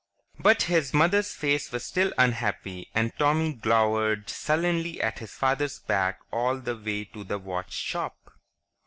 But 0.39 0.63
his 0.63 0.95
mother's 0.95 1.35
face 1.35 1.71
was 1.71 1.83
still 1.85 2.11
unhappy 2.17 2.89
and 2.95 3.13
Tommy 3.19 3.53
glowered 3.53 4.31
sullenly 4.31 4.99
at 4.99 5.19
his 5.19 5.33
father's 5.35 5.77
back 5.77 6.21
all 6.31 6.57
the 6.57 6.75
way 6.75 7.05
to 7.05 7.23
the 7.23 7.37
watch 7.37 7.71
shop. 7.73 8.17